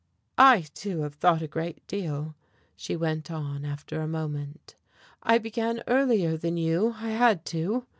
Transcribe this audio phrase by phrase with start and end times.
[0.39, 2.33] "I, too, have thought a great deal,"
[2.75, 4.75] she went on, after a moment.
[5.21, 7.85] "I began earlier than you, I had to."